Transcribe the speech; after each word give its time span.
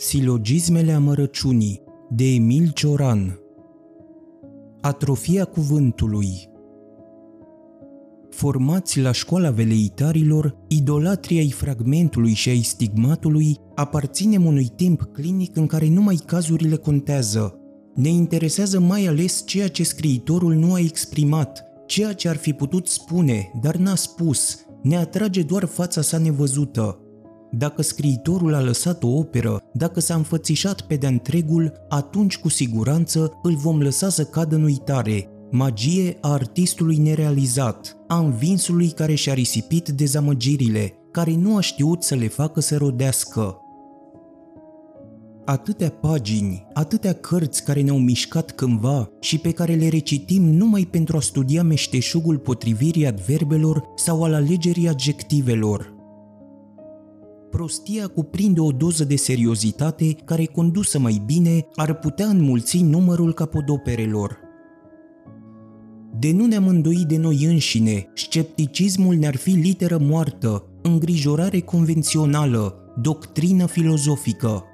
Silogismele 0.00 0.92
amărăciunii 0.92 1.82
de 2.10 2.24
Emil 2.24 2.70
Cioran 2.70 3.38
Atrofia 4.80 5.44
cuvântului 5.44 6.50
Formați 8.30 9.00
la 9.00 9.12
școala 9.12 9.50
veleitarilor, 9.50 10.56
idolatria 10.68 11.40
ai 11.40 11.50
fragmentului 11.50 12.32
și 12.32 12.48
ai 12.48 12.60
stigmatului 12.60 13.56
aparținem 13.74 14.44
unui 14.44 14.68
timp 14.76 15.02
clinic 15.02 15.56
în 15.56 15.66
care 15.66 15.88
numai 15.88 16.20
cazurile 16.26 16.76
contează. 16.76 17.58
Ne 17.94 18.08
interesează 18.08 18.80
mai 18.80 19.06
ales 19.06 19.42
ceea 19.46 19.68
ce 19.68 19.82
scriitorul 19.82 20.54
nu 20.54 20.74
a 20.74 20.78
exprimat, 20.78 21.64
ceea 21.86 22.12
ce 22.12 22.28
ar 22.28 22.36
fi 22.36 22.52
putut 22.52 22.86
spune, 22.86 23.50
dar 23.60 23.76
n-a 23.76 23.94
spus, 23.94 24.58
ne 24.82 24.96
atrage 24.96 25.42
doar 25.42 25.64
fața 25.64 26.00
sa 26.00 26.18
nevăzută. 26.18 27.02
Dacă 27.50 27.82
scriitorul 27.82 28.54
a 28.54 28.60
lăsat 28.60 29.02
o 29.02 29.08
operă, 29.08 29.62
dacă 29.72 30.00
s-a 30.00 30.14
înfățișat 30.14 30.80
pe 30.80 30.96
de 30.96 31.06
întregul, 31.06 31.72
atunci 31.88 32.38
cu 32.38 32.48
siguranță 32.48 33.38
îl 33.42 33.54
vom 33.54 33.80
lăsa 33.80 34.08
să 34.08 34.24
cadă 34.24 34.54
în 34.54 34.62
uitare. 34.62 35.28
Magie 35.50 36.18
a 36.20 36.32
artistului 36.32 36.96
nerealizat, 36.96 37.96
a 38.08 38.18
învinsului 38.18 38.88
care 38.88 39.14
și-a 39.14 39.34
risipit 39.34 39.88
dezamăgirile, 39.88 40.92
care 41.10 41.34
nu 41.34 41.56
a 41.56 41.60
știut 41.60 42.02
să 42.02 42.14
le 42.14 42.28
facă 42.28 42.60
să 42.60 42.76
rodească. 42.76 43.56
Atâtea 45.44 45.90
pagini, 45.90 46.66
atâtea 46.72 47.12
cărți 47.12 47.64
care 47.64 47.80
ne-au 47.80 47.98
mișcat 47.98 48.50
cândva 48.50 49.10
și 49.20 49.38
pe 49.38 49.50
care 49.50 49.74
le 49.74 49.88
recitim 49.88 50.42
numai 50.42 50.88
pentru 50.90 51.16
a 51.16 51.20
studia 51.20 51.62
meșteșugul 51.62 52.38
potrivirii 52.38 53.06
adverbelor 53.06 53.84
sau 53.96 54.22
al 54.22 54.34
alegerii 54.34 54.88
adjectivelor– 54.88 55.92
Prostia 57.50 58.06
cuprinde 58.06 58.60
o 58.60 58.70
doză 58.70 59.04
de 59.04 59.16
seriozitate 59.16 60.12
care, 60.24 60.44
condusă 60.44 60.98
mai 60.98 61.22
bine, 61.26 61.66
ar 61.74 61.94
putea 61.94 62.26
înmulți 62.26 62.82
numărul 62.82 63.32
capodoperelor. 63.32 64.38
De 66.18 66.32
nu 66.32 66.46
ne-am 66.46 66.68
îndoit 66.68 67.06
de 67.06 67.16
noi 67.16 67.44
înșine, 67.44 68.10
scepticismul 68.14 69.14
ne-ar 69.14 69.36
fi 69.36 69.50
literă 69.50 69.98
moartă, 70.00 70.64
îngrijorare 70.82 71.60
convențională, 71.60 72.74
doctrină 73.00 73.66
filozofică. 73.66 74.64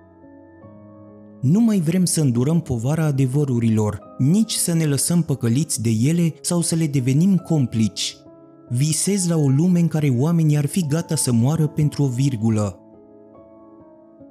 Nu 1.40 1.60
mai 1.60 1.80
vrem 1.80 2.04
să 2.04 2.20
îndurăm 2.20 2.60
povara 2.60 3.04
adevărurilor, 3.04 4.00
nici 4.18 4.52
să 4.52 4.74
ne 4.74 4.84
lăsăm 4.84 5.22
păcăliți 5.22 5.82
de 5.82 5.90
ele 5.90 6.34
sau 6.40 6.60
să 6.60 6.74
le 6.74 6.86
devenim 6.86 7.36
complici– 7.36 8.16
Visez 8.76 9.28
la 9.28 9.36
o 9.36 9.48
lume 9.48 9.80
în 9.80 9.88
care 9.88 10.08
oamenii 10.08 10.56
ar 10.56 10.66
fi 10.66 10.86
gata 10.86 11.16
să 11.16 11.32
moară 11.32 11.66
pentru 11.66 12.02
o 12.02 12.06
virgulă. 12.06 12.78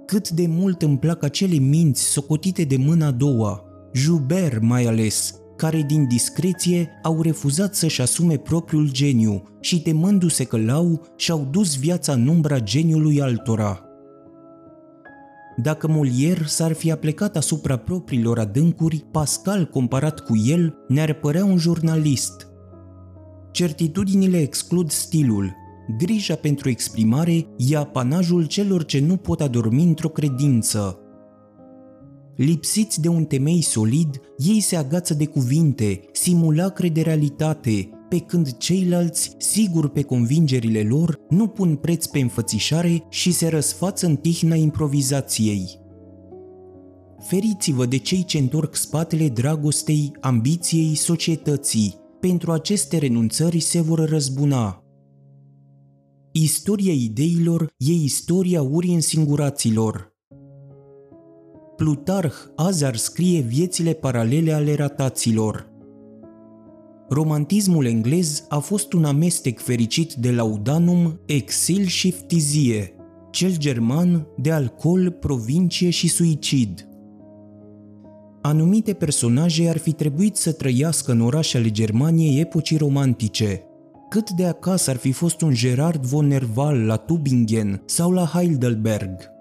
Cât 0.05 0.30
de 0.30 0.47
mult 0.47 0.81
îmi 0.81 0.97
plac 0.97 1.23
acele 1.23 1.55
minți 1.55 2.02
socotite 2.02 2.64
de 2.64 2.77
mâna 2.77 3.05
a 3.05 3.11
doua, 3.11 3.64
Joubert 3.94 4.61
mai 4.61 4.86
ales, 4.86 5.36
care 5.55 5.83
din 5.88 6.08
discreție 6.08 6.89
au 7.03 7.21
refuzat 7.21 7.75
să-și 7.75 8.02
asume 8.02 8.38
propriul 8.38 8.91
geniu 8.91 9.44
și 9.59 9.81
temându-se 9.81 10.44
că 10.44 10.58
l-au, 10.58 11.05
și-au 11.16 11.47
dus 11.52 11.77
viața 11.77 12.14
în 12.14 12.27
umbra 12.27 12.59
geniului 12.59 13.21
altora. 13.21 13.81
Dacă 15.58 15.88
Molière 15.88 16.45
s-ar 16.45 16.73
fi 16.73 16.91
aplecat 16.91 17.36
asupra 17.36 17.77
propriilor 17.77 18.39
adâncuri, 18.39 19.05
Pascal 19.11 19.66
comparat 19.66 20.19
cu 20.19 20.38
el 20.45 20.75
ne-ar 20.88 21.14
părea 21.14 21.45
un 21.45 21.58
jurnalist– 21.58 22.47
Certitudinile 23.53 24.37
exclud 24.37 24.91
stilul. 24.91 25.55
Grija 25.97 26.35
pentru 26.35 26.69
exprimare 26.69 27.47
e 27.57 27.77
apanajul 27.77 28.45
celor 28.45 28.85
ce 28.85 28.99
nu 28.99 29.17
pot 29.17 29.41
adormi 29.41 29.83
într-o 29.83 30.09
credință. 30.09 30.99
Lipsiți 32.35 33.01
de 33.01 33.07
un 33.07 33.25
temei 33.25 33.61
solid, 33.61 34.19
ei 34.37 34.59
se 34.59 34.75
agață 34.75 35.13
de 35.13 35.25
cuvinte, 35.25 36.01
simulacre 36.11 36.89
de 36.89 37.01
realitate, 37.01 37.89
pe 38.09 38.19
când 38.19 38.58
ceilalți, 38.58 39.36
siguri 39.37 39.92
pe 39.92 40.02
convingerile 40.02 40.81
lor, 40.81 41.19
nu 41.30 41.47
pun 41.47 41.75
preț 41.75 42.05
pe 42.05 42.19
înfățișare 42.19 43.03
și 43.09 43.31
se 43.31 43.47
răsfață 43.47 44.05
în 44.05 44.15
tihna 44.15 44.55
improvizației. 44.55 45.80
Feriți-vă 47.19 47.86
de 47.86 47.97
cei 47.97 48.23
ce 48.23 48.37
întorc 48.37 48.75
spatele 48.75 49.30
dragostei, 49.30 50.11
ambiției, 50.19 50.95
societății, 50.95 52.02
pentru 52.28 52.52
aceste 52.52 52.98
renunțări 52.98 53.60
se 53.60 53.82
vor 53.82 54.10
răzbuna. 54.10 54.84
Istoria 56.32 56.94
ideilor 56.94 57.73
e 57.78 57.92
istoria 57.92 58.61
urii 58.61 58.94
însinguraților. 58.94 60.14
Plutarh 61.76 62.36
azi 62.56 62.86
ar 62.86 62.95
scrie 62.95 63.39
viețile 63.39 63.94
paralele 63.94 64.52
ale 64.52 64.76
rataților. 64.76 65.72
Romantismul 67.10 67.86
englez 67.86 68.45
a 68.50 68.60
fost 68.60 68.94
un 68.94 69.05
amestec 69.05 69.60
fericit 69.60 70.14
de 70.14 70.32
laudanum, 70.32 71.20
exil 71.26 71.86
și 71.86 72.11
ftizie, 72.11 72.95
cel 73.32 73.58
german 73.58 74.28
de 74.38 74.52
alcool, 74.52 75.11
provincie 75.11 75.90
și 75.90 76.08
suicid– 76.08 76.88
Anumite 78.45 78.93
personaje 78.93 79.70
ar 79.70 79.77
fi 79.77 79.92
trebuit 79.92 80.36
să 80.36 80.52
trăiască 80.52 81.11
în 81.11 81.21
orașele 81.21 81.70
Germaniei 81.70 82.39
epocii 82.39 82.77
romantice. 82.77 83.64
Cât 84.09 84.30
de 84.30 84.45
acasă 84.45 84.89
ar 84.89 84.95
fi 84.95 85.11
fost 85.11 85.42
un 85.42 85.54
Gerard 85.54 86.05
von 86.05 86.27
Nerval 86.27 86.77
la 86.86 87.05
Tübingen 87.05 87.81
sau 87.86 88.11
la 88.11 88.26
Heidelberg. 88.26 89.31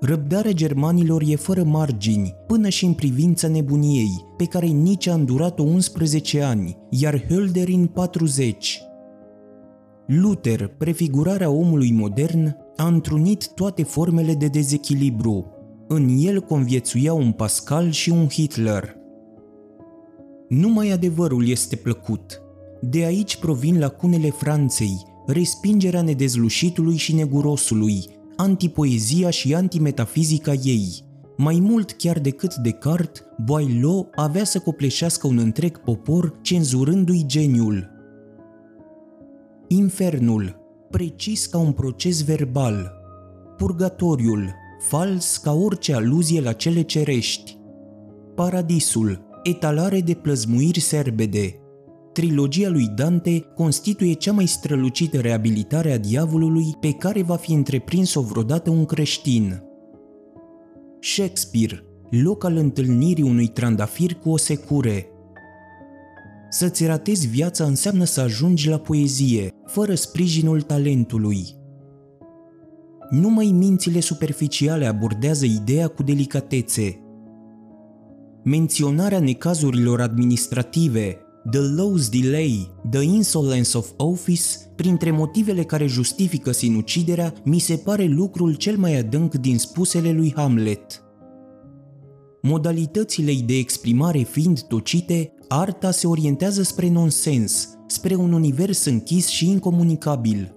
Răbdarea 0.00 0.52
germanilor 0.52 1.22
e 1.26 1.36
fără 1.36 1.62
margini, 1.62 2.34
până 2.46 2.68
și 2.68 2.84
în 2.84 2.92
privința 2.92 3.48
nebuniei, 3.48 4.24
pe 4.36 4.44
care 4.44 4.66
nici 4.66 5.06
a 5.06 5.14
îndurat-o 5.14 5.62
11 5.62 6.42
ani, 6.42 6.76
iar 6.90 7.24
Hölderin 7.24 7.92
40. 7.92 8.80
Luther, 10.06 10.66
prefigurarea 10.78 11.50
omului 11.50 11.92
modern, 11.92 12.56
a 12.76 12.86
întrunit 12.86 13.54
toate 13.54 13.82
formele 13.82 14.34
de 14.34 14.46
dezechilibru, 14.46 15.55
în 15.88 16.08
el 16.18 16.40
conviețuia 16.40 17.12
un 17.12 17.32
Pascal 17.32 17.90
și 17.90 18.10
un 18.10 18.28
Hitler. 18.28 18.96
Numai 20.48 20.90
adevărul 20.90 21.48
este 21.48 21.76
plăcut. 21.76 22.40
De 22.80 23.04
aici 23.04 23.36
provin 23.36 23.78
lacunele 23.78 24.30
Franței, 24.30 25.06
respingerea 25.26 26.02
nedezlușitului 26.02 26.96
și 26.96 27.14
negurosului, 27.14 28.04
antipoezia 28.36 29.30
și 29.30 29.54
antimetafizica 29.54 30.52
ei. 30.52 31.04
Mai 31.36 31.58
mult 31.60 31.90
chiar 31.90 32.18
decât 32.18 32.54
Descartes, 32.54 33.22
Boileau 33.44 34.10
avea 34.14 34.44
să 34.44 34.58
copleșească 34.58 35.26
un 35.26 35.38
întreg 35.38 35.78
popor 35.78 36.38
cenzurându-i 36.40 37.24
geniul. 37.26 37.90
Infernul, 39.68 40.56
precis 40.90 41.46
ca 41.46 41.58
un 41.58 41.72
proces 41.72 42.24
verbal. 42.24 42.92
Purgatoriul, 43.56 44.54
fals 44.78 45.36
ca 45.36 45.52
orice 45.52 45.94
aluzie 45.94 46.40
la 46.40 46.52
cele 46.52 46.82
cerești. 46.82 47.58
Paradisul, 48.34 49.40
etalare 49.42 50.00
de 50.00 50.14
plăzmuiri 50.14 50.80
serbede. 50.80 51.60
Trilogia 52.12 52.68
lui 52.68 52.86
Dante 52.94 53.40
constituie 53.54 54.12
cea 54.12 54.32
mai 54.32 54.46
strălucită 54.46 55.20
reabilitare 55.20 55.92
a 55.92 55.98
diavolului 55.98 56.74
pe 56.80 56.92
care 56.92 57.22
va 57.22 57.36
fi 57.36 57.52
întreprins-o 57.52 58.20
vreodată 58.20 58.70
un 58.70 58.84
creștin. 58.84 59.62
Shakespeare, 61.00 61.84
loc 62.10 62.44
al 62.44 62.56
întâlnirii 62.56 63.24
unui 63.24 63.46
trandafir 63.46 64.14
cu 64.14 64.30
o 64.30 64.36
secure. 64.36 65.10
Să-ți 66.50 66.86
ratezi 66.86 67.26
viața 67.26 67.64
înseamnă 67.64 68.04
să 68.04 68.20
ajungi 68.20 68.68
la 68.68 68.78
poezie, 68.78 69.48
fără 69.66 69.94
sprijinul 69.94 70.62
talentului. 70.62 71.46
Numai 73.10 73.46
mințile 73.46 74.00
superficiale 74.00 74.86
abordează 74.86 75.44
ideea 75.44 75.88
cu 75.88 76.02
delicatețe. 76.02 77.00
Menționarea 78.44 79.20
necazurilor 79.20 80.00
administrative, 80.00 81.16
the 81.50 81.60
law's 81.60 82.10
delay, 82.20 82.70
the 82.90 83.02
insolence 83.02 83.76
of 83.76 83.90
office, 83.96 84.42
printre 84.76 85.10
motivele 85.10 85.62
care 85.62 85.86
justifică 85.86 86.52
sinuciderea, 86.52 87.32
mi 87.44 87.58
se 87.58 87.76
pare 87.76 88.04
lucrul 88.04 88.54
cel 88.54 88.76
mai 88.76 88.98
adânc 88.98 89.34
din 89.34 89.58
spusele 89.58 90.12
lui 90.12 90.32
Hamlet. 90.36 91.02
Modalitățile 92.42 93.32
de 93.46 93.56
exprimare 93.56 94.22
fiind 94.22 94.60
tocite, 94.60 95.32
arta 95.48 95.90
se 95.90 96.06
orientează 96.06 96.62
spre 96.62 96.90
nonsens, 96.90 97.68
spre 97.86 98.14
un 98.14 98.32
univers 98.32 98.84
închis 98.84 99.28
și 99.28 99.50
incomunicabil– 99.50 100.50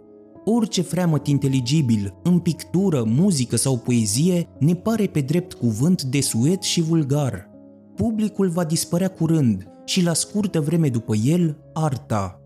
Orice 0.52 0.82
freamăt 0.82 1.28
inteligibil, 1.28 2.14
în 2.24 2.40
pictură, 2.40 3.04
muzică 3.08 3.56
sau 3.56 3.78
poezie, 3.78 4.48
ne 4.60 4.74
pare 4.74 5.08
pe 5.08 5.20
drept 5.20 5.54
cuvânt 5.54 6.04
desuet 6.04 6.62
și 6.62 6.82
vulgar. 6.82 7.50
Publicul 7.96 8.50
va 8.50 8.64
dispărea 8.64 9.08
curând 9.08 9.68
și 9.86 10.04
la 10.04 10.14
scurtă 10.14 10.62
vreme 10.62 10.90
după 10.90 11.16
el, 11.16 11.58
arta. 11.74 12.42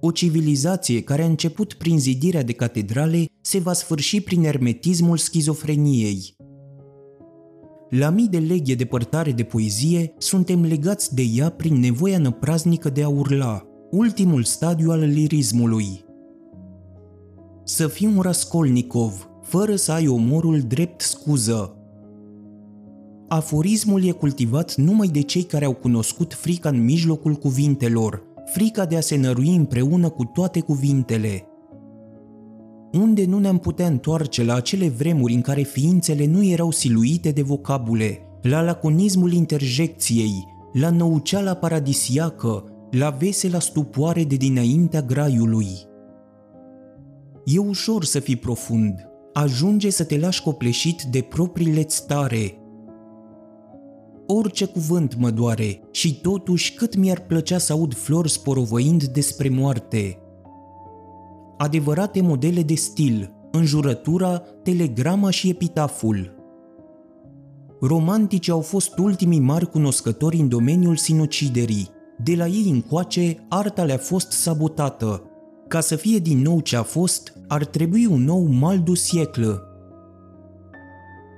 O 0.00 0.10
civilizație 0.10 1.02
care 1.02 1.22
a 1.22 1.26
început 1.26 1.74
prin 1.74 1.98
zidirea 1.98 2.42
de 2.42 2.52
catedrale 2.52 3.24
se 3.40 3.58
va 3.58 3.72
sfârși 3.72 4.20
prin 4.20 4.44
ermetismul 4.44 5.16
schizofreniei. 5.16 6.36
la 7.88 8.10
mii 8.10 8.28
de 8.28 8.38
leghe 8.38 8.74
depărtare 8.74 9.32
de 9.32 9.42
poezie, 9.42 10.14
suntem 10.18 10.62
legați 10.62 11.14
de 11.14 11.22
ea 11.34 11.50
prin 11.50 11.80
nevoia 11.80 12.18
năpraznică 12.18 12.90
de 12.90 13.02
a 13.02 13.08
urla, 13.08 13.62
ultimul 13.90 14.42
stadiu 14.42 14.90
al 14.90 15.00
lirismului. 15.00 16.10
Să 17.64 17.86
fii 17.86 18.06
un 18.06 18.20
Raskolnikov, 18.20 19.28
fără 19.42 19.76
să 19.76 19.92
ai 19.92 20.08
omorul 20.08 20.60
drept 20.60 21.00
scuză. 21.00 21.76
Aforismul 23.28 24.04
e 24.04 24.10
cultivat 24.10 24.74
numai 24.74 25.08
de 25.08 25.20
cei 25.20 25.42
care 25.42 25.64
au 25.64 25.74
cunoscut 25.74 26.34
frica 26.34 26.68
în 26.68 26.84
mijlocul 26.84 27.34
cuvintelor, 27.34 28.22
frica 28.52 28.84
de 28.84 28.96
a 28.96 29.00
se 29.00 29.16
nărui 29.16 29.56
împreună 29.56 30.08
cu 30.08 30.24
toate 30.24 30.60
cuvintele. 30.60 31.46
Unde 32.92 33.24
nu 33.24 33.38
ne-am 33.38 33.58
putea 33.58 33.86
întoarce 33.86 34.44
la 34.44 34.54
acele 34.54 34.88
vremuri 34.88 35.34
în 35.34 35.40
care 35.40 35.62
ființele 35.62 36.26
nu 36.26 36.44
erau 36.44 36.70
siluite 36.70 37.30
de 37.30 37.42
vocabule, 37.42 38.18
la 38.42 38.62
laconismul 38.62 39.32
interjecției, 39.32 40.46
la 40.72 40.90
năuceala 40.90 41.54
paradisiacă, 41.54 42.64
la 42.90 43.10
vesela 43.10 43.58
stupoare 43.58 44.24
de 44.24 44.36
dinaintea 44.36 45.02
graiului. 45.02 45.90
E 47.44 47.58
ușor 47.58 48.04
să 48.04 48.20
fii 48.20 48.36
profund, 48.36 49.08
ajunge 49.32 49.90
să 49.90 50.04
te 50.04 50.18
lași 50.18 50.42
copleșit 50.42 51.02
de 51.02 51.20
propriile 51.20 51.84
stare. 51.88 52.56
Orice 54.26 54.64
cuvânt 54.64 55.16
mă 55.16 55.30
doare 55.30 55.80
și 55.90 56.20
totuși 56.20 56.74
cât 56.74 56.96
mi-ar 56.96 57.20
plăcea 57.20 57.58
să 57.58 57.72
aud 57.72 57.94
flori 57.94 58.30
sporovăind 58.30 59.04
despre 59.04 59.48
moarte. 59.48 60.18
Adevărate 61.58 62.20
modele 62.20 62.62
de 62.62 62.74
stil, 62.74 63.34
înjurătura, 63.52 64.38
telegrama 64.38 65.30
și 65.30 65.48
epitaful. 65.48 66.36
Romantici 67.80 68.48
au 68.48 68.60
fost 68.60 68.98
ultimii 68.98 69.40
mari 69.40 69.70
cunoscători 69.70 70.36
în 70.36 70.48
domeniul 70.48 70.96
sinuciderii. 70.96 71.88
De 72.18 72.34
la 72.34 72.46
ei 72.46 72.70
încoace, 72.70 73.46
arta 73.48 73.84
le-a 73.84 73.98
fost 73.98 74.30
sabotată. 74.30 75.31
Ca 75.72 75.80
să 75.80 75.96
fie 75.96 76.18
din 76.18 76.38
nou 76.38 76.60
ce 76.60 76.76
a 76.76 76.82
fost, 76.82 77.32
ar 77.48 77.64
trebui 77.64 78.06
un 78.06 78.24
nou 78.24 78.42
mal 78.42 78.80
du 78.80 78.94
sieclă. 78.94 79.62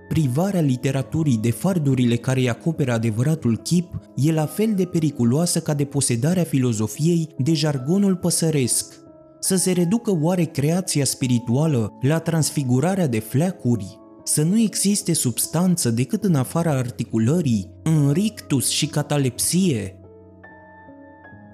Privarea 0.09 0.61
literaturii 0.61 1.37
de 1.37 1.51
fardurile 1.51 2.17
care 2.17 2.41
îi 2.41 2.49
acoperă 2.49 2.93
adevăratul 2.93 3.57
chip 3.57 4.01
e 4.17 4.33
la 4.33 4.47
fel 4.47 4.73
de 4.77 4.85
periculoasă 4.85 5.61
ca 5.61 5.75
de 5.75 5.85
posedarea 5.85 6.45
filozofiei 6.45 7.29
de 7.39 7.53
jargonul 7.53 8.17
păsăresc. 8.17 8.95
Să 9.41 9.57
se 9.57 9.73
reducă 9.73 10.19
oare 10.21 10.45
creația 10.45 11.05
spirituală 11.05 11.93
la 12.01 12.19
transfigurarea 12.19 13.07
de 13.07 13.19
fleacuri? 13.19 13.99
Să 14.25 14.43
nu 14.43 14.61
existe 14.61 15.13
substanță 15.13 15.91
decât 15.91 16.25
în 16.25 16.35
afara 16.35 16.71
articulării, 16.71 17.71
în 17.83 18.11
rictus 18.13 18.69
și 18.69 18.87
catalepsie? 18.87 19.99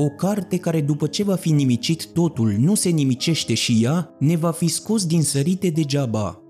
O 0.03 0.09
carte 0.09 0.57
care 0.57 0.81
după 0.81 1.07
ce 1.07 1.25
va 1.25 1.35
fi 1.35 1.51
nimicit 1.51 2.07
totul 2.07 2.55
nu 2.59 2.75
se 2.75 2.89
nimicește 2.89 3.55
și 3.55 3.81
ea, 3.83 4.15
ne 4.19 4.37
va 4.37 4.51
fi 4.51 4.69
scos 4.69 5.07
din 5.07 5.23
sărite 5.23 5.69
degeaba. 5.69 6.43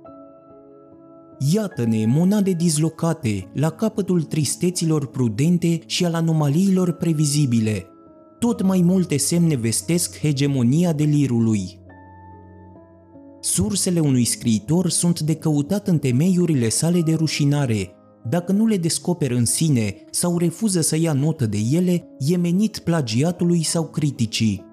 Iată-ne, 1.53 2.07
monade 2.07 2.53
dislocate, 2.53 3.51
la 3.55 3.71
capătul 3.71 4.23
tristeților 4.23 5.07
prudente 5.07 5.81
și 5.87 6.05
al 6.05 6.15
anomaliilor 6.15 6.93
previzibile. 6.93 7.87
Tot 8.39 8.63
mai 8.63 8.81
multe 8.81 9.17
semne 9.17 9.57
vestesc 9.57 10.19
hegemonia 10.19 10.93
delirului. 10.93 11.79
Sursele 13.41 14.01
unui 14.01 14.25
scriitor 14.25 14.89
sunt 14.89 15.21
de 15.21 15.35
căutat 15.35 15.89
în 15.89 15.99
temeiurile 15.99 16.69
sale 16.69 17.01
de 17.01 17.15
rușinare, 17.15 17.95
dacă 18.29 18.53
nu 18.53 18.67
le 18.67 18.77
descoperă 18.77 19.35
în 19.35 19.45
sine 19.45 19.95
sau 20.11 20.39
refuză 20.39 20.81
să 20.81 20.97
ia 20.97 21.13
notă 21.13 21.47
de 21.47 21.59
ele, 21.73 22.09
e 22.19 22.37
menit 22.37 22.79
plagiatului 22.79 23.63
sau 23.63 23.85
criticii. 23.85 24.65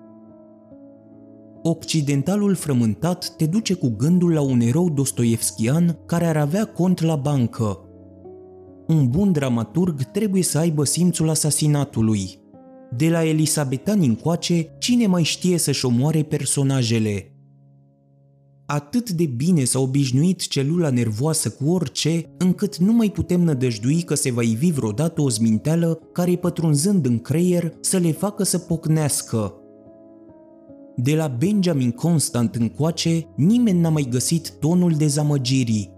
Occidentalul 1.64 2.56
frământat 2.56 3.34
te 3.38 3.46
duce 3.46 3.74
cu 3.74 3.94
gândul 3.98 4.34
la 4.34 4.42
un 4.42 4.60
erou 4.60 4.90
dostoevskian 4.90 6.00
care 6.06 6.26
ar 6.26 6.38
avea 6.38 6.66
cont 6.66 7.02
la 7.02 7.16
bancă. 7.16 7.82
Un 8.88 9.10
bun 9.10 9.32
dramaturg 9.32 10.04
trebuie 10.04 10.44
să 10.44 10.58
aibă 10.58 10.84
simțul 10.84 11.30
asasinatului. 11.30 12.40
De 12.96 13.10
la 13.10 13.26
Elisabetani 13.26 14.06
încoace, 14.06 14.76
cine 14.78 15.08
mai 15.08 15.24
știe 15.24 15.58
să-și 15.58 15.86
omoare 15.86 16.24
personajele? 16.24 17.37
Atât 18.70 19.10
de 19.10 19.26
bine 19.26 19.64
s-a 19.64 19.80
obișnuit 19.80 20.48
celula 20.48 20.90
nervoasă 20.90 21.50
cu 21.50 21.70
orice, 21.70 22.26
încât 22.38 22.78
nu 22.78 22.92
mai 22.94 23.10
putem 23.10 23.42
nădăjdui 23.42 24.02
că 24.02 24.16
se 24.16 24.32
va 24.32 24.42
ivi 24.42 24.72
vreodată 24.72 25.22
o 25.22 25.30
zminteală 25.30 26.00
care, 26.14 26.36
pătrunzând 26.36 27.06
în 27.06 27.20
creier, 27.20 27.74
să 27.80 27.98
le 27.98 28.12
facă 28.12 28.44
să 28.44 28.58
pocnească. 28.58 29.54
De 30.96 31.16
la 31.16 31.28
Benjamin 31.28 31.92
Constant 31.92 32.56
încoace, 32.56 33.28
nimeni 33.36 33.80
n-a 33.80 33.90
mai 33.90 34.08
găsit 34.10 34.52
tonul 34.60 34.92
dezamăgirii. 34.92 35.92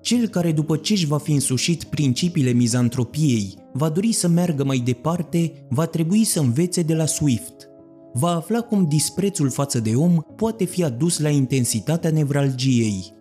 Cel 0.00 0.28
care 0.28 0.52
după 0.52 0.76
ce 0.76 0.92
își 0.92 1.06
va 1.06 1.18
fi 1.18 1.32
însușit 1.32 1.84
principiile 1.84 2.50
mizantropiei, 2.50 3.54
va 3.72 3.88
dori 3.88 4.12
să 4.12 4.28
meargă 4.28 4.64
mai 4.64 4.78
departe, 4.78 5.52
va 5.68 5.86
trebui 5.86 6.24
să 6.24 6.40
învețe 6.40 6.82
de 6.82 6.94
la 6.94 7.06
Swift– 7.06 7.64
va 8.12 8.28
afla 8.28 8.60
cum 8.60 8.84
disprețul 8.84 9.50
față 9.50 9.80
de 9.80 9.94
om 9.94 10.20
poate 10.36 10.64
fi 10.64 10.84
adus 10.84 11.18
la 11.18 11.28
intensitatea 11.28 12.10
nevralgiei. 12.10 13.12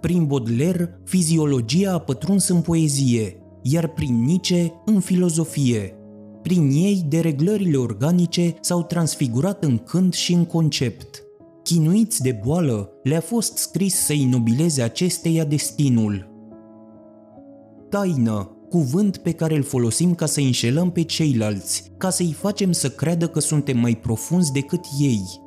Prin 0.00 0.26
Baudelaire, 0.26 1.00
fiziologia 1.04 1.92
a 1.92 1.98
pătruns 1.98 2.48
în 2.48 2.60
poezie, 2.60 3.36
iar 3.62 3.88
prin 3.88 4.24
Nietzsche 4.24 4.72
în 4.84 5.00
filozofie. 5.00 5.94
Prin 6.42 6.70
ei, 6.70 7.04
dereglările 7.08 7.76
organice 7.76 8.54
s-au 8.60 8.82
transfigurat 8.82 9.64
în 9.64 9.78
cânt 9.78 10.14
și 10.14 10.32
în 10.32 10.44
concept. 10.44 11.22
Chinuiți 11.62 12.22
de 12.22 12.40
boală, 12.44 12.90
le-a 13.02 13.20
fost 13.20 13.56
scris 13.56 13.94
să 13.94 14.12
inobileze 14.12 14.82
acesteia 14.82 15.44
destinul. 15.44 16.30
Taină, 17.88 18.55
cuvânt 18.68 19.16
pe 19.16 19.32
care 19.32 19.56
îl 19.56 19.62
folosim 19.62 20.14
ca 20.14 20.26
să 20.26 20.40
înșelăm 20.40 20.90
pe 20.90 21.02
ceilalți, 21.02 21.92
ca 21.96 22.10
să-i 22.10 22.32
facem 22.32 22.72
să 22.72 22.90
creadă 22.90 23.28
că 23.28 23.40
suntem 23.40 23.78
mai 23.78 23.94
profunzi 23.94 24.52
decât 24.52 24.84
ei. 25.00 25.44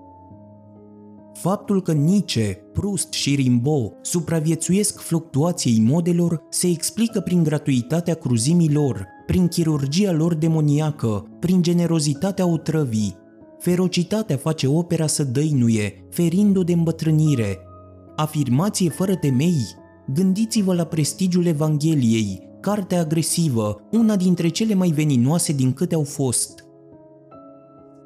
Faptul 1.34 1.82
că 1.82 1.92
Nietzsche, 1.92 2.62
Proust 2.74 3.14
și 3.14 3.36
Rimbaud 3.36 3.92
supraviețuiesc 4.02 5.00
fluctuației 5.00 5.80
modelor 5.80 6.44
se 6.50 6.68
explică 6.68 7.20
prin 7.20 7.44
gratuitatea 7.44 8.14
cruzimii 8.14 8.72
lor, 8.74 9.08
prin 9.26 9.48
chirurgia 9.48 10.12
lor 10.12 10.34
demoniacă, 10.34 11.28
prin 11.40 11.62
generozitatea 11.62 12.46
otrăvii. 12.46 13.18
Ferocitatea 13.60 14.38
face 14.38 14.68
opera 14.68 15.08
să 15.08 15.24
dăinuie, 15.24 16.08
ferindu 16.10 16.64
de 16.64 16.74
îmbătrânire. 16.74 17.60
Afirmație 18.16 18.90
fără 18.90 19.16
temei? 19.16 19.76
Gândiți-vă 20.14 20.74
la 20.74 20.84
prestigiul 20.84 21.46
Evangheliei, 21.46 22.49
carte 22.60 22.96
agresivă, 22.96 23.82
una 23.92 24.16
dintre 24.16 24.48
cele 24.48 24.74
mai 24.74 24.90
veninoase 24.90 25.54
din 25.54 25.74
câte 25.74 25.96
au 25.96 26.04
fost. 26.04 26.64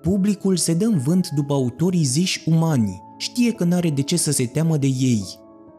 Publicul 0.02 0.56
se 0.56 0.74
dă 0.74 0.86
în 0.86 0.98
vânt 0.98 1.30
după 1.36 1.54
autorii 1.54 2.04
ziși 2.04 2.50
umani, 2.50 3.02
știe 3.18 3.52
că 3.52 3.64
n-are 3.64 3.90
de 3.90 4.02
ce 4.02 4.18
să 4.18 4.32
se 4.32 4.46
teamă 4.46 4.78
de 4.78 4.88
ei. 4.88 5.24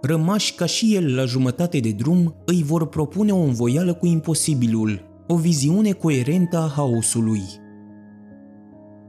Rămași 0.02 0.54
ca 0.54 0.66
și 0.66 0.94
el 0.94 1.14
la 1.14 1.24
jumătate 1.24 1.78
de 1.78 1.90
drum, 1.90 2.34
îi 2.44 2.62
vor 2.62 2.86
propune 2.86 3.32
o 3.32 3.40
învoială 3.40 3.94
cu 3.94 4.06
imposibilul, 4.06 5.00
o 5.26 5.36
viziune 5.36 5.92
coerentă 5.92 6.56
a 6.56 6.72
haosului. 6.74 7.42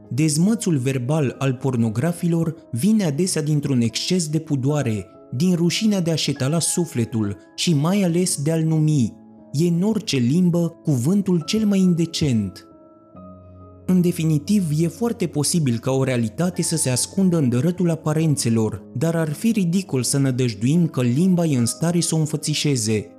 Dezmățul 0.09 0.77
verbal 0.77 1.35
al 1.37 1.53
pornografilor 1.53 2.55
vine 2.71 3.03
adesea 3.03 3.41
dintr-un 3.41 3.81
exces 3.81 4.27
de 4.27 4.39
pudoare, 4.39 5.05
din 5.31 5.55
rușinea 5.55 6.01
de 6.01 6.11
a-și 6.11 6.23
șetala 6.23 6.59
sufletul 6.59 7.37
și 7.55 7.73
mai 7.73 8.03
ales 8.03 8.41
de 8.41 8.51
a-l 8.51 8.63
numi, 8.63 9.13
e 9.57 9.67
în 9.67 9.81
orice 9.81 10.17
limbă 10.17 10.79
cuvântul 10.83 11.43
cel 11.45 11.65
mai 11.65 11.79
indecent. 11.79 12.67
În 13.85 14.01
definitiv, 14.01 14.63
e 14.77 14.87
foarte 14.87 15.27
posibil 15.27 15.77
ca 15.77 15.91
o 15.91 16.03
realitate 16.03 16.61
să 16.61 16.75
se 16.75 16.89
ascundă 16.89 17.37
în 17.37 17.49
dărătul 17.49 17.89
aparențelor, 17.89 18.83
dar 18.93 19.15
ar 19.15 19.33
fi 19.33 19.51
ridicol 19.51 20.03
să 20.03 20.17
nădăjduim 20.17 20.87
că 20.87 21.01
limba 21.01 21.45
e 21.45 21.57
în 21.57 21.65
stare 21.65 21.99
să 21.99 22.15
o 22.15 22.17
înfățișeze. 22.17 23.09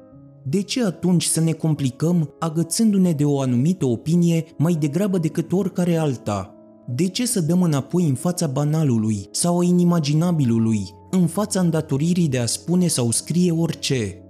De 0.42 0.62
ce 0.62 0.84
atunci 0.84 1.24
să 1.24 1.40
ne 1.40 1.52
complicăm 1.52 2.34
agățându-ne 2.38 3.12
de 3.12 3.24
o 3.24 3.40
anumită 3.40 3.86
opinie 3.86 4.44
mai 4.58 4.72
degrabă 4.72 5.18
decât 5.18 5.52
oricare 5.52 5.96
alta? 5.96 6.54
De 6.88 7.08
ce 7.08 7.26
să 7.26 7.40
dăm 7.40 7.62
înapoi 7.62 8.08
în 8.08 8.14
fața 8.14 8.46
banalului 8.46 9.28
sau 9.30 9.58
a 9.58 9.64
inimaginabilului, 9.64 10.80
în 11.10 11.26
fața 11.26 11.60
îndatoririi 11.60 12.28
de 12.28 12.38
a 12.38 12.46
spune 12.46 12.86
sau 12.86 13.10
scrie 13.10 13.52
orice? 13.52 14.25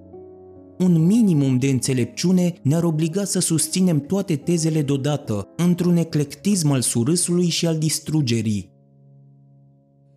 Un 0.78 1.06
minimum 1.06 1.58
de 1.58 1.66
înțelepciune 1.66 2.54
ne-ar 2.62 2.84
obliga 2.84 3.24
să 3.24 3.38
susținem 3.38 4.00
toate 4.00 4.36
tezele 4.36 4.82
deodată, 4.82 5.48
într-un 5.56 5.96
eclectism 5.96 6.70
al 6.70 6.80
surâsului 6.80 7.48
și 7.48 7.66
al 7.66 7.78
distrugerii. 7.78 8.74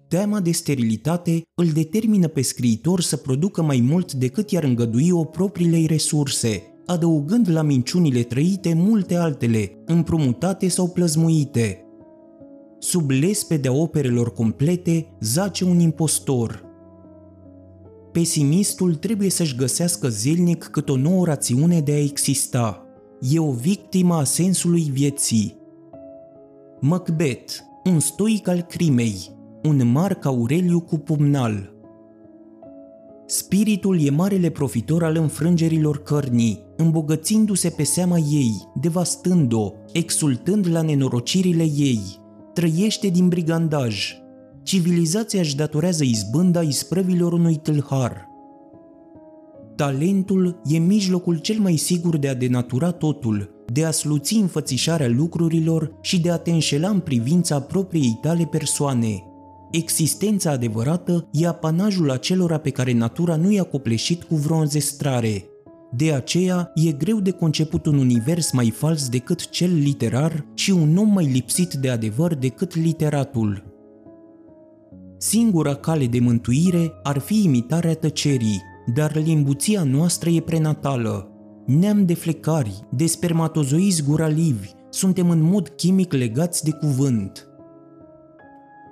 Teama 0.08 0.40
de 0.40 0.52
sterilitate 0.52 1.42
îl 1.56 1.66
determină 1.66 2.28
pe 2.28 2.42
scriitor 2.42 3.02
să 3.02 3.16
producă 3.16 3.62
mai 3.62 3.80
mult 3.90 4.14
decât 4.14 4.52
i-ar 4.52 4.64
îngădui 4.64 5.12
o 5.12 5.24
propriilei 5.24 5.86
resurse, 5.86 6.64
adăugând 6.86 7.50
la 7.50 7.62
minciunile 7.62 8.22
trăite 8.24 8.74
multe 8.74 9.16
altele, 9.16 9.84
împrumutate 9.86 10.68
sau 10.68 10.88
plăzmuite. 10.88 11.84
Sub 12.80 13.10
lespedea 13.10 13.74
operelor 13.74 14.34
complete 14.34 15.18
zace 15.20 15.64
un 15.64 15.80
impostor. 15.80 16.69
Pesimistul 18.12 18.96
trebuie 18.96 19.30
să-și 19.30 19.56
găsească 19.56 20.08
zilnic 20.10 20.64
cât 20.64 20.90
o 20.90 20.96
nouă 20.96 21.26
rațiune 21.26 21.80
de 21.82 21.92
a 21.92 22.04
exista. 22.04 22.86
E 23.20 23.40
o 23.40 23.52
victimă 23.52 24.16
a 24.16 24.24
sensului 24.24 24.90
vieții. 24.92 25.58
Macbeth, 26.80 27.54
un 27.84 28.00
stoic 28.00 28.48
al 28.48 28.62
crimei, 28.62 29.32
un 29.64 29.92
Marc 29.92 30.26
Aureliu 30.26 30.80
cu 30.80 30.98
pumnal. 30.98 31.74
Spiritul 33.26 34.06
e 34.06 34.10
marele 34.10 34.50
profitor 34.50 35.04
al 35.04 35.16
înfrângerilor 35.16 36.04
cărnii, 36.04 36.66
îmbogățindu-se 36.78 37.70
pe 37.70 37.84
seama 37.84 38.18
ei, 38.18 38.68
devastând-o, 38.82 39.72
exultând 39.92 40.68
la 40.72 40.82
nenorocirile 40.82 41.64
ei. 41.64 42.02
Trăiește 42.54 43.08
din 43.08 43.28
brigandaj. 43.28 44.18
Civilizația 44.70 45.40
își 45.40 45.56
datorează 45.56 46.04
izbânda 46.04 46.62
isprăvilor 46.62 47.34
unui 47.34 47.56
tâlhar. 47.56 48.28
Talentul 49.76 50.62
e 50.66 50.78
mijlocul 50.78 51.38
cel 51.38 51.60
mai 51.60 51.76
sigur 51.76 52.18
de 52.18 52.28
a 52.28 52.36
denatura 52.36 52.92
totul, 52.92 53.66
de 53.74 53.86
a 53.86 53.92
sluți 53.92 54.36
înfățișarea 54.36 55.08
lucrurilor 55.08 55.98
și 56.02 56.22
de 56.22 56.32
a 56.32 56.38
te 56.38 56.52
înșela 56.52 56.90
în 56.90 57.00
privința 57.00 57.62
propriei 57.62 58.18
tale 58.22 58.46
persoane– 58.46 59.24
Existența 59.72 60.52
adevărată 60.52 61.28
e 61.32 61.48
apanajul 61.48 62.12
acelora 62.12 62.58
pe 62.58 62.70
care 62.70 62.94
natura 62.94 63.36
nu 63.36 63.52
i-a 63.52 63.64
copleșit 63.64 64.24
cu 64.24 64.36
vreo 64.36 64.58
înzestrare. 64.58 65.46
De 65.92 66.14
aceea, 66.14 66.72
e 66.76 66.92
greu 66.92 67.20
de 67.20 67.32
conceput 67.32 67.86
un 67.86 67.98
univers 67.98 68.52
mai 68.52 68.70
fals 68.70 69.10
decât 69.10 69.50
cel 69.50 69.74
literar 69.74 70.46
și 70.54 70.72
un 70.72 70.98
om 70.98 71.10
mai 71.10 71.26
lipsit 71.26 71.74
de 71.74 71.90
adevăr 71.90 72.36
decât 72.36 72.76
literatul. 72.76 73.69
Singura 75.22 75.74
cale 75.74 76.06
de 76.06 76.20
mântuire 76.20 76.92
ar 77.04 77.18
fi 77.18 77.44
imitarea 77.44 77.94
tăcerii, 77.94 78.62
dar 78.94 79.16
limbuția 79.16 79.84
noastră 79.84 80.30
e 80.30 80.40
prenatală. 80.40 81.32
Neam 81.66 82.06
de 82.06 82.14
flecari, 82.14 82.80
de 82.92 83.06
spermatozoizi 83.06 84.04
guralivi, 84.04 84.70
suntem 84.90 85.30
în 85.30 85.42
mod 85.42 85.68
chimic 85.68 86.14
legați 86.14 86.64
de 86.64 86.72
cuvânt– 86.72 87.44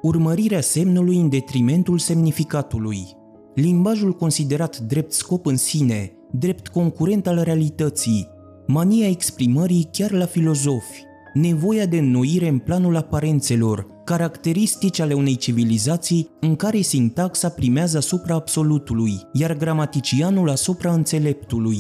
urmărirea 0.02 0.62
semnului 0.62 1.18
în 1.18 1.30
detrimentul 1.30 1.98
semnificatului, 1.98 3.08
limbajul 3.56 4.14
considerat 4.14 4.78
drept 4.78 5.12
scop 5.12 5.46
în 5.46 5.58
sine, 5.58 6.12
drept 6.32 6.68
concurent 6.68 7.28
al 7.28 7.42
realității, 7.44 8.28
mania 8.68 9.08
exprimării 9.08 9.90
chiar 9.92 10.12
la 10.12 10.26
filozofi, 10.26 11.04
nevoia 11.34 11.86
de 11.86 11.98
înnoire 11.98 12.48
în 12.48 12.60
planul 12.60 12.96
aparențelor, 12.96 13.88
caracteristici 14.08 15.00
ale 15.00 15.14
unei 15.14 15.36
civilizații 15.36 16.30
în 16.40 16.56
care 16.56 16.82
sintaxa 16.82 17.50
primează 17.50 17.98
asupra 17.98 18.36
absolutului, 18.36 19.14
iar 19.34 19.54
gramaticianul 19.54 20.50
asupra 20.50 20.94
înțeleptului. 20.94 21.80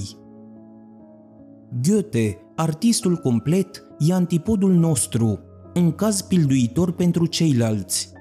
Goethe, 1.87 2.37
artistul 2.55 3.15
complet, 3.15 3.83
e 3.99 4.13
antipodul 4.13 4.73
nostru, 4.73 5.39
un 5.75 5.91
caz 5.91 6.21
pilduitor 6.21 6.91
pentru 6.91 7.25
ceilalți. 7.25 8.11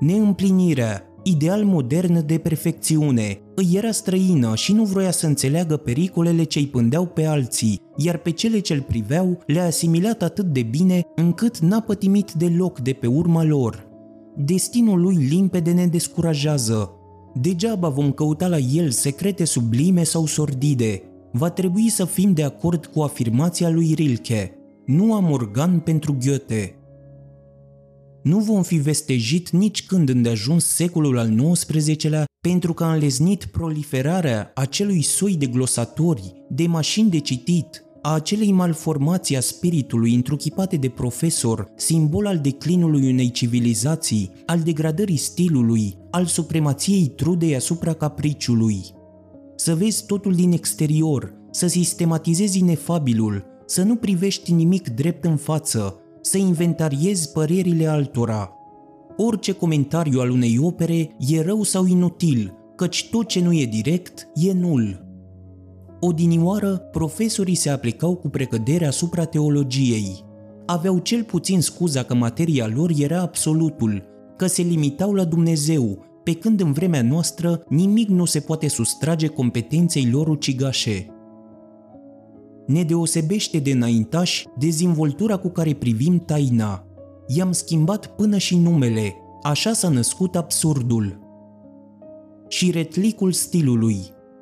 Neîmplinirea, 0.00 1.02
ideal 1.22 1.64
modern 1.64 2.26
de 2.26 2.38
perfecțiune, 2.38 3.40
îi 3.54 3.68
era 3.72 3.90
străină 3.90 4.54
și 4.54 4.72
nu 4.72 4.84
vroia 4.84 5.10
să 5.10 5.26
înțeleagă 5.26 5.76
pericolele 5.76 6.42
ce 6.42 6.58
îi 6.58 6.66
pândeau 6.66 7.06
pe 7.06 7.24
alții, 7.24 7.80
iar 7.96 8.16
pe 8.16 8.30
cele 8.30 8.58
ce 8.58 8.74
îl 8.74 8.80
priveau 8.80 9.42
le-a 9.46 9.64
asimilat 9.64 10.22
atât 10.22 10.44
de 10.44 10.62
bine 10.62 11.02
încât 11.14 11.58
n-a 11.58 11.80
pătimit 11.80 12.32
deloc 12.32 12.78
de 12.78 12.92
pe 12.92 13.06
urma 13.06 13.44
lor. 13.44 13.86
Destinul 14.36 15.00
lui 15.00 15.14
limpede 15.14 15.70
ne 15.70 15.86
descurajează. 15.86 16.90
Degeaba 17.34 17.88
vom 17.88 18.12
căuta 18.12 18.46
la 18.46 18.58
el 18.58 18.90
secrete 18.90 19.44
sublime 19.44 20.02
sau 20.02 20.26
sordide. 20.26 21.02
Va 21.32 21.50
trebui 21.50 21.88
să 21.88 22.04
fim 22.04 22.32
de 22.32 22.42
acord 22.42 22.86
cu 22.86 23.00
afirmația 23.00 23.70
lui 23.70 23.92
Rilke. 23.94 24.52
Nu 24.86 25.14
am 25.14 25.30
organ 25.30 25.78
pentru 25.78 26.16
Goethe 26.24 26.78
nu 28.24 28.38
vom 28.38 28.62
fi 28.62 28.76
vestejit 28.76 29.50
nici 29.50 29.86
când 29.86 30.08
îndeajuns 30.08 30.66
secolul 30.66 31.18
al 31.18 31.34
XIX-lea 31.52 32.24
pentru 32.48 32.74
că 32.74 32.84
a 32.84 32.92
înleznit 32.92 33.44
proliferarea 33.44 34.52
acelui 34.54 35.02
soi 35.02 35.36
de 35.36 35.46
glosatori, 35.46 36.44
de 36.48 36.66
mașini 36.66 37.10
de 37.10 37.18
citit, 37.18 37.84
a 38.02 38.14
acelei 38.14 38.52
malformații 38.52 39.36
a 39.36 39.40
spiritului 39.40 40.14
întruchipate 40.14 40.76
de 40.76 40.88
profesor, 40.88 41.68
simbol 41.76 42.26
al 42.26 42.38
declinului 42.38 43.10
unei 43.10 43.30
civilizații, 43.30 44.30
al 44.46 44.60
degradării 44.60 45.16
stilului, 45.16 45.96
al 46.10 46.24
supremației 46.24 47.06
trudei 47.06 47.56
asupra 47.56 47.92
capriciului. 47.92 48.80
Să 49.56 49.74
vezi 49.74 50.06
totul 50.06 50.34
din 50.34 50.52
exterior, 50.52 51.34
să 51.50 51.66
sistematizezi 51.66 52.58
inefabilul, 52.58 53.44
să 53.66 53.82
nu 53.82 53.96
privești 53.96 54.52
nimic 54.52 54.88
drept 54.88 55.24
în 55.24 55.36
față, 55.36 56.00
să 56.20 56.38
inventariezi 56.38 57.32
părerile 57.32 57.86
altora. 57.86 58.52
Orice 59.16 59.52
comentariu 59.52 60.20
al 60.20 60.30
unei 60.30 60.58
opere 60.58 61.16
e 61.18 61.42
rău 61.42 61.62
sau 61.62 61.86
inutil, 61.86 62.54
căci 62.76 63.08
tot 63.10 63.26
ce 63.26 63.40
nu 63.42 63.52
e 63.52 63.64
direct 63.64 64.28
e 64.34 64.52
nul. 64.52 65.06
Odinioară, 66.00 66.76
profesorii 66.76 67.54
se 67.54 67.70
aplicau 67.70 68.14
cu 68.14 68.28
precădere 68.28 68.86
asupra 68.86 69.24
teologiei. 69.24 70.24
Aveau 70.66 70.98
cel 70.98 71.22
puțin 71.22 71.60
scuza 71.60 72.02
că 72.02 72.14
materia 72.14 72.70
lor 72.74 72.90
era 72.98 73.20
absolutul, 73.20 74.02
că 74.36 74.46
se 74.46 74.62
limitau 74.62 75.12
la 75.12 75.24
Dumnezeu, 75.24 76.04
pe 76.24 76.34
când 76.34 76.60
în 76.60 76.72
vremea 76.72 77.02
noastră 77.02 77.64
nimic 77.68 78.08
nu 78.08 78.24
se 78.24 78.40
poate 78.40 78.68
sustrage 78.68 79.26
competenței 79.26 80.10
lor 80.10 80.28
ucigașe 80.28 81.08
ne 82.66 82.82
deosebește 82.82 83.58
de 83.58 83.70
înaintași 83.70 84.46
dezvoltura 84.58 85.36
cu 85.36 85.48
care 85.48 85.72
privim 85.72 86.18
taina. 86.18 86.86
I-am 87.26 87.52
schimbat 87.52 88.06
până 88.06 88.38
și 88.38 88.56
numele, 88.56 89.16
așa 89.42 89.72
s-a 89.72 89.88
născut 89.88 90.36
absurdul. 90.36 91.18
Și 92.48 92.70
retlicul 92.70 93.32
stilului, 93.32 93.98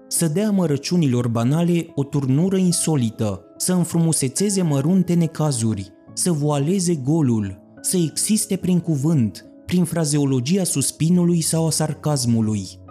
să 0.08 0.28
dea 0.28 0.50
mărăciunilor 0.50 1.28
banale 1.28 1.86
o 1.94 2.04
turnură 2.04 2.56
insolită, 2.56 3.44
să 3.56 3.72
înfrumusețeze 3.72 4.62
mărunte 4.62 5.14
necazuri, 5.14 5.92
să 6.12 6.32
voaleze 6.32 6.94
golul, 6.94 7.60
să 7.80 7.96
existe 7.96 8.56
prin 8.56 8.80
cuvânt, 8.80 9.46
prin 9.66 9.84
frazeologia 9.84 10.64
suspinului 10.64 11.40
sau 11.40 11.66
a 11.66 11.70
sarcasmului– 11.70 12.66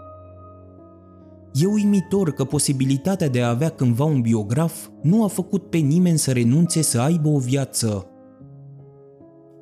E 1.54 1.66
uimitor 1.66 2.32
că 2.32 2.44
posibilitatea 2.44 3.30
de 3.30 3.42
a 3.42 3.50
avea 3.50 3.70
cândva 3.70 4.04
un 4.04 4.22
biograf 4.22 4.88
nu 5.02 5.24
a 5.24 5.28
făcut 5.28 5.70
pe 5.70 5.78
nimeni 5.78 6.18
să 6.18 6.32
renunțe 6.32 6.82
să 6.82 7.00
aibă 7.00 7.30
o 7.30 7.38
viață. 7.38 8.06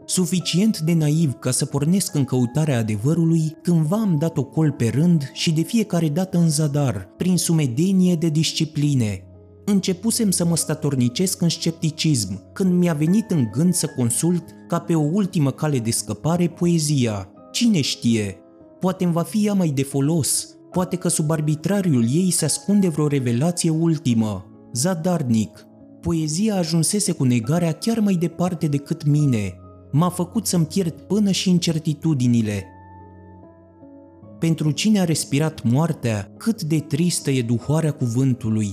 Suficient 0.10 0.80
de 0.80 0.94
naiv 0.94 1.34
ca 1.34 1.52
să 1.52 1.66
pornesc 1.66 2.16
în 2.16 2.24
căutarea 2.24 2.78
adevărului, 2.78 3.58
cândva 3.62 3.98
am 3.98 4.18
dat 4.18 4.38
o 4.38 4.44
col 4.44 4.72
pe 4.72 4.88
rând 4.88 5.30
și 5.34 5.52
de 5.52 5.62
fiecare 5.62 6.10
dată 6.10 6.38
în 6.38 6.50
zadar, 6.50 7.10
prin 7.18 7.38
sumedenie 7.38 8.16
de 8.16 8.30
discipline. 8.30 9.24
Începusem 9.66 10.32
să 10.32 10.46
mă 10.46 10.56
statornicesc 10.56 11.42
în 11.42 11.50
scepticism, 11.50 12.52
când 12.54 12.74
mi-a 12.74 12.94
venit 12.94 13.32
în 13.32 13.50
gând 13.52 13.74
să 13.74 13.88
consult, 13.88 14.44
ca 14.68 14.80
pe 14.80 14.96
o 14.96 15.10
ultimă 15.12 15.52
cale 15.52 15.80
de 15.80 15.92
scăpare, 15.92 16.48
poezia. 16.48 17.30
Cine 17.52 17.82
știe? 17.82 18.38
Poate 18.80 19.04
îmi 19.04 19.14
va 19.14 19.24
fi 19.24 19.46
ea 19.46 19.54
mai 19.54 19.70
de 19.70 19.84
folos, 19.84 20.48
Poate 20.72 20.96
că 20.96 21.08
sub 21.08 21.32
arbitrariul 21.32 22.06
ei 22.14 22.32
se 22.32 22.46
ascunde 22.46 22.88
vreo 22.88 23.08
revelație 23.08 23.70
ultimă. 23.70 24.46
Zadarnic. 24.74 25.66
Poezia 26.02 26.56
ajunsese 26.56 27.12
cu 27.12 27.24
negarea 27.24 27.72
chiar 27.72 28.00
mai 28.00 28.14
departe 28.14 28.68
decât 28.68 29.06
mine. 29.06 29.54
M-a 29.92 30.10
făcut 30.10 30.46
să-mi 30.46 30.66
pierd 30.66 30.94
până 31.02 31.32
și 31.32 31.50
incertitudinile. 31.50 32.66
Pentru 34.40 34.72
cine 34.72 35.00
a 35.00 35.04
respirat 35.04 35.64
moartea, 35.64 36.32
cât 36.38 36.64
de 36.64 36.80
tristă 36.80 37.32
e 37.32 37.42
duhoarea 37.42 37.92
cuvântului. 37.92 38.72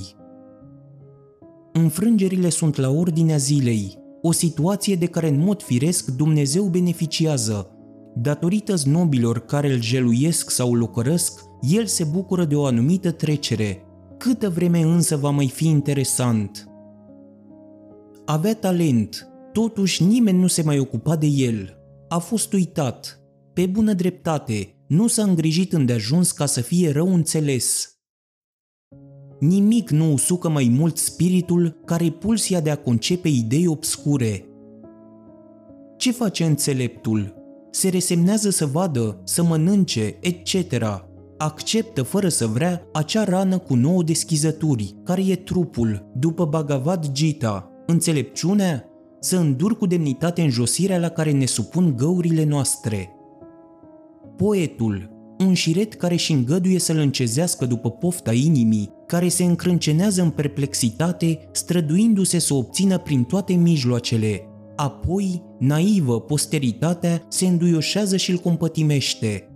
Înfrângerile 1.72 2.48
sunt 2.48 2.76
la 2.76 2.90
ordinea 2.90 3.36
zilei, 3.36 3.98
o 4.22 4.32
situație 4.32 4.96
de 4.96 5.06
care 5.06 5.28
în 5.28 5.38
mod 5.38 5.62
firesc 5.62 6.10
Dumnezeu 6.10 6.64
beneficiază. 6.64 7.70
Datorită 8.14 8.74
znobilor 8.74 9.38
care 9.38 9.72
îl 9.72 9.80
jeluiesc 9.80 10.50
sau 10.50 10.74
locărăsc, 10.74 11.40
el 11.60 11.86
se 11.86 12.04
bucură 12.04 12.44
de 12.44 12.54
o 12.54 12.64
anumită 12.64 13.10
trecere. 13.10 13.82
Câtă 14.18 14.48
vreme 14.48 14.80
însă 14.80 15.16
va 15.16 15.30
mai 15.30 15.48
fi 15.48 15.66
interesant? 15.68 16.68
Avea 18.24 18.54
talent, 18.54 19.28
totuși 19.56 20.04
nimeni 20.04 20.38
nu 20.38 20.46
se 20.46 20.62
mai 20.62 20.78
ocupa 20.78 21.16
de 21.16 21.26
el. 21.26 21.76
A 22.08 22.18
fost 22.18 22.52
uitat. 22.52 23.20
Pe 23.52 23.66
bună 23.66 23.92
dreptate, 23.92 24.84
nu 24.88 25.06
s-a 25.06 25.22
îngrijit 25.22 25.72
îndeajuns 25.72 26.32
ca 26.32 26.46
să 26.46 26.60
fie 26.60 26.90
rău 26.90 27.14
înțeles. 27.14 27.98
Nimic 29.40 29.90
nu 29.90 30.12
usucă 30.12 30.48
mai 30.48 30.74
mult 30.78 30.96
spiritul 30.96 31.80
care 31.84 32.10
pulsia 32.10 32.60
de 32.60 32.70
a 32.70 32.76
concepe 32.76 33.28
idei 33.28 33.66
obscure. 33.66 34.44
Ce 35.96 36.12
face 36.12 36.44
înțeleptul? 36.44 37.34
Se 37.70 37.88
resemnează 37.88 38.50
să 38.50 38.66
vadă, 38.66 39.20
să 39.24 39.42
mănânce, 39.42 40.18
etc. 40.20 40.54
Acceptă 41.38 42.02
fără 42.02 42.28
să 42.28 42.46
vrea 42.46 42.88
acea 42.92 43.24
rană 43.24 43.58
cu 43.58 43.74
nouă 43.74 44.02
deschizături, 44.02 44.94
care 45.04 45.22
e 45.26 45.36
trupul, 45.36 46.10
după 46.14 46.44
Bhagavad 46.44 47.12
Gita. 47.12 47.70
Înțelepciunea? 47.86 48.90
Să 49.20 49.36
îndur 49.36 49.76
cu 49.76 49.86
demnitate 49.86 50.42
înjosirea 50.42 50.98
la 50.98 51.08
care 51.08 51.30
ne 51.30 51.46
supun 51.46 51.94
găurile 51.96 52.44
noastre. 52.44 53.10
Poetul, 54.36 55.10
un 55.38 55.54
șiret 55.54 55.94
care 55.94 56.14
își 56.14 56.32
îngăduie 56.32 56.78
să-l 56.78 56.98
încezească 56.98 57.66
după 57.66 57.90
pofta 57.90 58.32
inimii, 58.32 58.92
care 59.06 59.28
se 59.28 59.44
încrâncenează 59.44 60.22
în 60.22 60.30
perplexitate, 60.30 61.48
străduindu-se 61.52 62.38
să 62.38 62.54
o 62.54 62.56
obțină 62.56 62.98
prin 62.98 63.24
toate 63.24 63.52
mijloacele. 63.52 64.48
Apoi, 64.76 65.42
naivă, 65.58 66.20
posteritatea 66.20 67.22
se 67.28 67.46
înduioșează 67.46 68.16
și 68.16 68.30
îl 68.30 68.36
compătimește. 68.36 69.50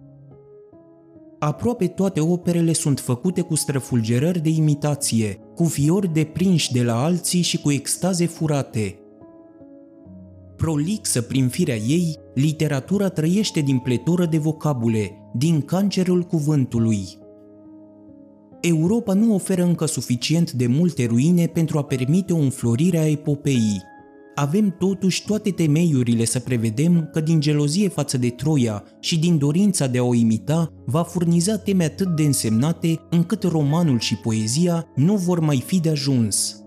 Aproape 1.39 1.87
toate 1.87 2.21
operele 2.21 2.73
sunt 2.73 3.01
făcute 3.01 3.41
cu 3.41 3.55
străfulgerări 3.55 4.43
de 4.43 4.49
imitație, 4.49 5.39
cu 5.55 5.65
fiori 5.65 6.13
deprinși 6.13 6.73
de 6.73 6.83
la 6.83 7.03
alții 7.03 7.43
și 7.43 7.59
cu 7.59 7.71
extaze 7.71 8.27
furate. 8.27 9.00
Prolixă 10.61 11.21
prin 11.21 11.49
firea 11.49 11.77
ei, 11.77 12.19
literatura 12.35 13.09
trăiește 13.09 13.61
din 13.61 13.79
pletură 13.79 14.27
de 14.27 14.39
vocabule, 14.39 15.11
din 15.35 15.61
cancerul 15.61 16.23
cuvântului. 16.23 17.07
Europa 18.61 19.13
nu 19.13 19.35
oferă 19.35 19.63
încă 19.63 19.87
suficient 19.87 20.53
de 20.53 20.67
multe 20.67 21.07
ruine 21.07 21.47
pentru 21.47 21.79
a 21.79 21.85
permite 21.85 22.33
o 22.33 22.37
înflorire 22.37 22.99
a 22.99 23.09
epopeii. 23.09 23.83
Avem 24.35 24.77
totuși 24.79 25.25
toate 25.25 25.51
temeiurile 25.51 26.25
să 26.25 26.39
prevedem 26.39 27.09
că 27.13 27.21
din 27.21 27.41
gelozie 27.41 27.89
față 27.89 28.19
de 28.19 28.29
Troia 28.29 28.85
și 29.01 29.19
din 29.19 29.39
dorința 29.39 29.87
de 29.87 29.99
a 29.99 30.03
o 30.03 30.15
imita, 30.15 30.73
va 30.87 31.03
furniza 31.03 31.57
teme 31.57 31.85
atât 31.85 32.17
de 32.17 32.23
însemnate 32.23 33.01
încât 33.11 33.43
romanul 33.43 33.99
și 33.99 34.17
poezia 34.17 34.87
nu 34.95 35.17
vor 35.17 35.41
mai 35.41 35.63
fi 35.67 35.81
de 35.81 35.91
ajuns. 35.91 36.60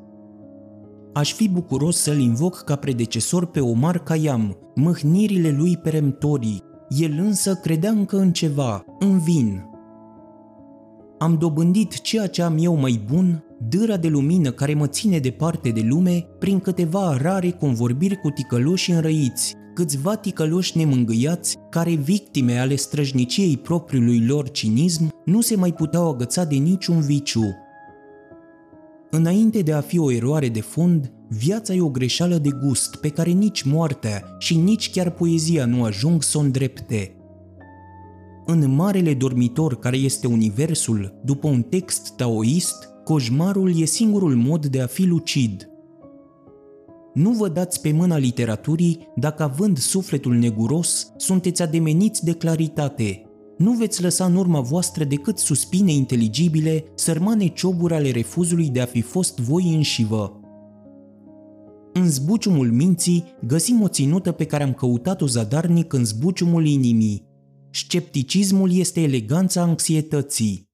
Aș 1.13 1.34
fi 1.34 1.50
bucuros 1.50 1.98
să-l 1.98 2.20
invoc 2.20 2.62
ca 2.63 2.75
predecesor 2.75 3.46
pe 3.46 3.60
Omar 3.60 4.00
Khayyam, 4.03 4.58
mâhnirile 4.75 5.55
lui 5.58 5.77
peremptorii. 5.77 6.63
El 6.89 7.12
însă 7.20 7.55
credea 7.55 7.91
încă 7.91 8.17
în 8.17 8.32
ceva, 8.32 8.84
în 9.00 9.20
vin. 9.20 9.65
Am 11.17 11.38
dobândit 11.38 12.01
ceea 12.01 12.27
ce 12.27 12.41
am 12.41 12.55
eu 12.60 12.75
mai 12.75 13.01
bun, 13.12 13.43
dâra 13.70 13.98
de 13.98 14.08
lumină 14.08 14.51
care 14.51 14.74
mă 14.74 14.88
ține 14.88 15.20
departe 15.20 15.70
de 15.70 15.82
lume, 15.82 16.25
prin 16.39 16.60
câteva 16.60 17.17
rare 17.17 17.50
convorbiri 17.50 18.15
cu 18.15 18.29
ticăloși 18.29 18.91
înrăiți, 18.91 19.55
câțiva 19.74 20.15
ticăloși 20.15 20.77
nemângâiați, 20.77 21.58
care, 21.70 21.93
victime 21.93 22.58
ale 22.58 22.75
străjniciei 22.75 23.58
propriului 23.58 24.25
lor 24.25 24.50
cinism, 24.50 25.10
nu 25.25 25.41
se 25.41 25.55
mai 25.55 25.74
puteau 25.74 26.10
agăța 26.10 26.43
de 26.43 26.55
niciun 26.55 27.01
viciu, 27.01 27.55
Înainte 29.15 29.62
de 29.62 29.74
a 29.74 29.82
fi 29.82 30.00
o 30.00 30.12
eroare 30.12 30.50
de 30.50 30.62
fond, 30.62 31.12
viața 31.27 31.74
e 31.74 31.82
o 31.82 31.89
greșeală 31.89 32.38
de 32.38 32.50
gust 32.65 32.96
pe 32.96 33.10
care 33.10 33.29
nici 33.29 33.62
moartea 33.62 34.36
și 34.39 34.58
nici 34.58 34.91
chiar 34.91 35.12
poezia 35.12 35.65
nu 35.65 35.84
ajung 35.84 36.24
să 36.24 36.38
o 36.38 36.41
îndrepte. 36.41 37.15
În 38.46 38.75
marele 38.75 39.13
dormitor 39.13 39.79
care 39.79 39.98
este 39.98 40.27
universul, 40.27 41.22
după 41.24 41.48
un 41.48 41.62
text 41.62 42.15
taoist, 42.15 42.89
coșmarul 43.03 43.82
e 43.82 43.86
singurul 43.86 44.36
mod 44.36 44.65
de 44.65 44.82
a 44.82 44.88
fi 44.88 45.05
lucid. 45.05 45.70
Nu 47.13 47.32
vă 47.32 47.49
dați 47.49 47.82
pe 47.82 47.91
mâna 47.91 48.17
literaturii 48.17 49.08
dacă 49.15 49.43
având 49.43 49.78
sufletul 49.78 50.34
neguros, 50.34 51.12
sunteți 51.17 51.62
ademeniți 51.62 52.23
de 52.23 52.34
claritate, 52.34 53.23
nu 53.58 53.72
veți 53.72 54.02
lăsa 54.02 54.26
în 54.26 54.36
urma 54.36 54.60
voastră 54.60 55.04
decât 55.04 55.38
suspine 55.38 55.92
inteligibile, 55.92 56.86
sărmane 56.96 57.48
cioburi 57.48 57.94
ale 57.94 58.12
refuzului 58.12 58.70
de 58.70 58.82
a 58.82 58.86
fi 58.86 59.02
fost 59.02 59.39
voi 59.39 59.74
înșivă. 59.76 60.38
În 61.94 62.10
zbuciumul 62.10 62.72
minții 62.72 63.24
găsim 63.46 63.82
o 63.82 63.88
ținută 63.88 64.32
pe 64.32 64.46
care 64.46 64.63
am 64.63 64.74
căutat-o 64.74 65.26
zadarnic 65.26 65.94
în 65.94 66.06
zbuciumul 66.06 66.66
inimii. 66.66 67.28
Scepticismul 67.72 68.74
este 68.74 69.02
eleganța 69.02 69.62
anxietății. 69.62 70.72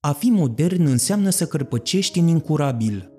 A 0.00 0.12
fi 0.12 0.30
modern 0.30 0.86
înseamnă 0.86 1.30
să 1.30 1.46
cărpăcești 1.46 2.18
în 2.18 2.26
incurabil. 2.26 3.10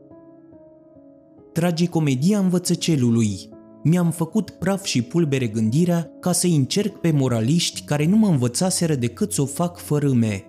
Tragicomedia 1.54 2.40
învățăcelului, 2.40 3.50
mi-am 3.88 4.12
făcut 4.12 4.50
praf 4.50 4.84
și 4.84 5.02
pulbere 5.02 5.48
gândirea 5.48 6.12
ca 6.20 6.32
să 6.32 6.48
încerc 6.48 6.96
pe 6.98 7.12
moraliști 7.12 7.82
care 7.82 8.06
nu 8.06 8.16
mă 8.16 8.28
învățaseră 8.28 8.96
decât 8.96 9.34
să 9.34 9.42
o 9.42 9.46
fac 9.46 9.78
fărâme. 9.78 10.46